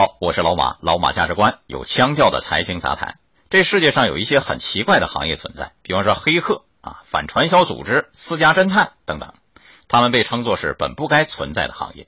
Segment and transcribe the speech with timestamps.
[0.00, 3.18] 好，我是老马，老马价值观有腔调的财经杂谈。
[3.50, 9.34] 这世界上有一些很奇怪的行业存在，比方说黑客啊、反传销组织、私家侦探等等，
[9.88, 12.06] 他们被称作是本不该存在的行业。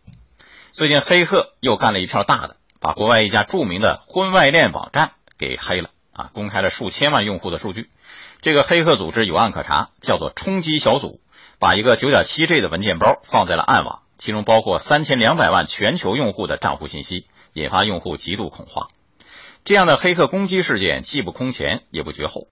[0.71, 7.91] 最近黑客又干了一票大的，把国外一家著名的婚外恋网站给黑了啊，公开了数千万用户的数据。
[8.41, 11.21] 这个黑客组织有案可查，叫做冲击小组，
[11.59, 18.89] 把一个 9.7G 的文件包放在了暗网，其中包括3200万全球用户的账户信息，引发用户极度恐慌。
[19.65, 22.49] 这样的黑客攻击事件既不空前，也不绝后。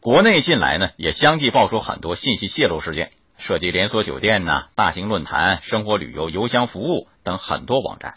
[0.00, 8.14] 国内近来呢，也相继爆出很多信息泄露事件，涉及连锁酒店呐、大型论坛、生活旅游、邮箱服务等很多网站。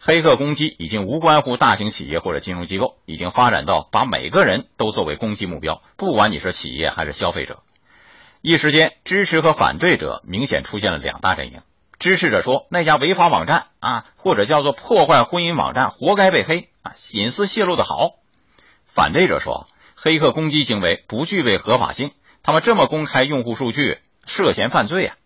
[0.00, 7.62] 黑客攻击已经无关乎大型企业或者金融机构，已经发展到把每个人都作为攻击目标，不管你是企业还是消费者。
[8.40, 11.62] 一时间，支持和反对者明显出现了两大阵营。
[12.02, 17.94] 支持者说那家违法网站啊，或者叫做破坏婚姻网站，活该被黑啊，隐私泄露的好。
[18.86, 22.10] 反对者说，黑客攻击行为不具备合法性，
[22.42, 25.16] 他们这么公开用户数据，涉嫌犯罪啊。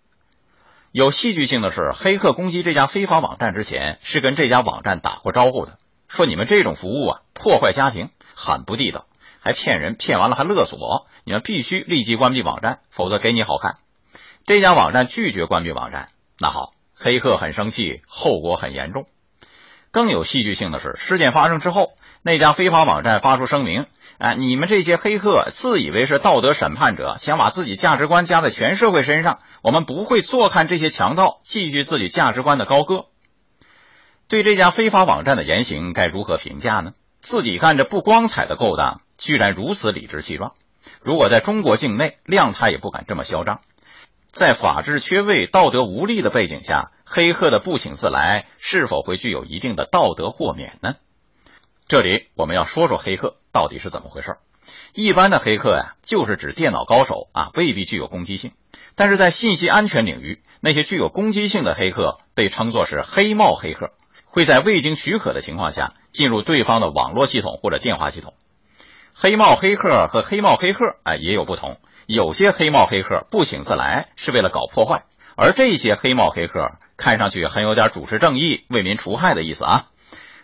[0.92, 9.06] 有戏剧性的是，黑客攻击这家非法网站之前，是跟这家网站打过招呼的，说你们这种服务啊，破坏家庭，很不地道，
[9.40, 13.78] 还骗人，骗完了还勒索，你们必须立即关闭网站，否则给你好看。
[14.44, 19.06] 这家网站拒绝关闭网站，那好，黑客很生气，后果很严重。
[19.90, 23.86] 更有戏剧性的是，事件发生之后，那家非法网站发出声明
[24.18, 33.06] ：“啊，你们这些黑客自以为是道德审判者，想把自己价值观加在全社会身上，我们不会坐看这些强盗继续自己价值观的高歌。”
[34.28, 36.92] 对这家非法网站的言行该如何评价呢？
[37.20, 40.52] 自己干着不光彩的勾当，居然如此理直气壮。
[41.00, 43.60] 如果在中国境内，谅他也不敢这么嚣张。
[44.36, 50.96] 在法治缺位、道德无力的背景下，黑客的不请自来是否会具有一定的道德豁免呢？
[51.88, 54.36] 这里我们要说说黑客到底是怎么回事。
[54.92, 58.52] 一般的黑客呀，就是指电脑高手啊，未必具有攻击性。
[58.94, 63.92] 但是在信息安全领域，那些具有攻击性的黑客被称作是黑帽黑客，
[64.26, 68.34] 会在未经许可的情况下进入对方的网络系统或者电话系统。
[69.14, 71.80] 黑帽黑客和黑帽黑客哎也有不同。
[72.06, 75.02] 有些黑帽黑客不请自来，是为了搞破坏；
[75.36, 79.86] 而这些黑帽黑客看上去很有点主持正义、为民除害的意思啊。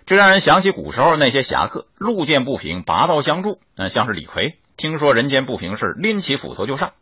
[0.05, 3.61] 这让人想起古时候那些侠客，路见不平拔刀相助。
[3.77, 6.93] 嗯，像是李逵，听说人间不平事，拎起斧头就上。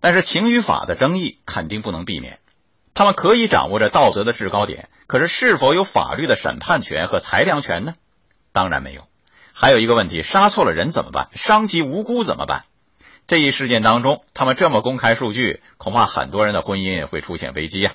[0.00, 2.38] 但是情与法的争议肯定不能避免，
[2.92, 7.94] 他们可以掌握着道德的制高点，可是是否有法律的审判权和裁量权呢？
[8.52, 9.06] 当然没有。
[9.54, 11.28] 还有一个问题，杀错了人怎么办？
[11.34, 12.64] 伤及无辜怎么办？
[13.26, 17.92] 这一事件当中，他们这么公开数据，恐怕很多人的婚姻会出现危机呀。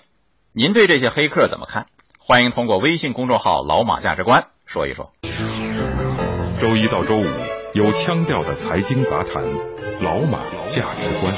[0.53, 1.88] 您对这些黑客怎么看？
[2.18, 5.12] 欢迎通过微信公众号“老马价值观”说一说。
[6.59, 7.28] 周一到周五
[7.74, 9.44] 有腔调的财经杂谈，
[10.00, 11.34] 老马价值观。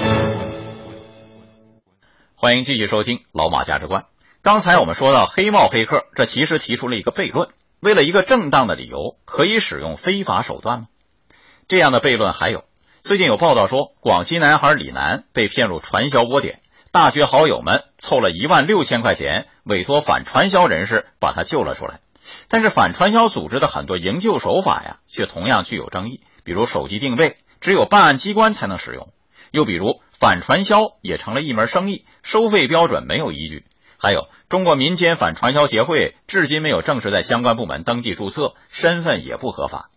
[2.35, 4.03] 欢迎继续收听《老马价值观》。
[4.43, 7.49] 刚才我们说到黑帽黑客，这其实提出了一个悖论：
[7.79, 10.87] 为了一个正当的理由，可以使用非法手段吗？
[11.67, 12.63] 这样的悖论还有。
[13.07, 16.59] 最近有报道说，广西男孩李楠被骗入传销窝点，
[16.91, 22.01] 大学好友们凑了一万六千块钱，委托反传销人士把他救了出来。
[22.49, 29.07] 但是反传销组织的很多营救手法呀，却同样具有争议，比如手机定位只有办案机关才能使用，
[29.51, 33.63] 又比如反传销也成了一门生意，收费标准没有依据。
[33.97, 39.91] 还有中国民间反传销协会至今没有正式在相关部门登记注册，身份也不合法。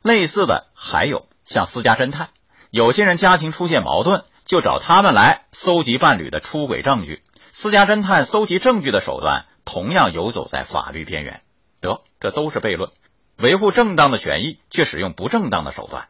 [0.00, 1.26] 类似的还有。
[1.50, 2.28] 像私家侦探，
[2.70, 7.24] 有些人家庭出现矛盾，就找他们来搜集伴侣的出轨证据。
[7.50, 11.42] 私家侦探搜集证据的手段同样游走在法律边缘。
[11.80, 12.92] 得，这都是悖论。
[13.36, 16.06] 维护正当的权益，却使用不正当的手段，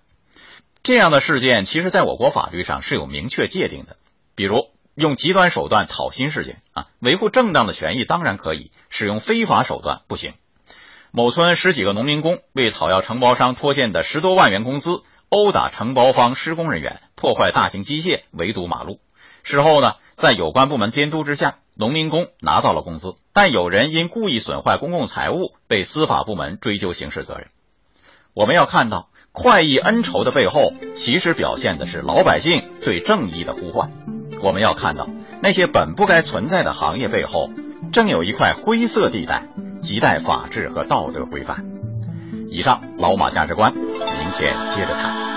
[0.83, 3.97] 这样的事件，其实在我国法律上是有明确界定的。
[4.35, 10.35] 比如用极端手段讨薪事件啊，维护正当的权益当然可以，使用非法手段不行。
[11.13, 15.01] 某村十几个农民工为讨要承包商拖欠的十多万元工资。
[15.31, 18.99] 殴打承包方施工人员，破坏大型机械，围堵马路。
[19.45, 27.47] 事后呢，在有关部门监督之下，农民工拿到了工资，但有人因故意损坏公共财物被司法部门追究刑事责任。
[28.35, 33.93] 我们要看到快意恩仇的背后，其实表现的是老百姓对正义的呼唤。
[34.43, 35.09] 我们要看到
[35.41, 37.53] 那些本不该存在的行业背后，
[37.93, 39.47] 正有一块灰色地带，
[39.81, 41.65] 亟待法治和道德规范。
[42.51, 43.73] 以上老马价值观，
[44.31, 45.30] 明天接着谈。